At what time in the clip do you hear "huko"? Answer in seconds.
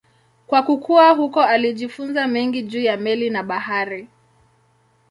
1.09-1.43